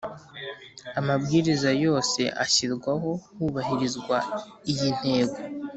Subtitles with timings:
[0.99, 4.17] Amabwiriza yose ashyirwaho hubahirizwa
[4.71, 5.37] iyi ntego